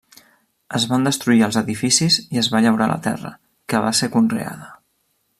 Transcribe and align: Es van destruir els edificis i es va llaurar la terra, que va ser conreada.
Es 0.77 0.85
van 0.93 1.03
destruir 1.07 1.43
els 1.47 1.59
edificis 1.61 2.17
i 2.37 2.41
es 2.43 2.49
va 2.55 2.61
llaurar 2.67 2.87
la 2.93 2.97
terra, 3.11 3.31
que 3.75 3.83
va 3.87 3.93
ser 3.99 4.09
conreada. 4.17 4.71